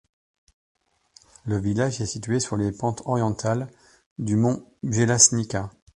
Le 1.45 1.59
village 1.59 2.01
est 2.01 2.07
situé 2.07 2.39
sur 2.39 2.57
les 2.57 2.71
pentes 2.71 3.03
orientales 3.05 3.67
du 4.17 4.35
mont 4.35 4.65
Bjelašnica. 4.81 5.69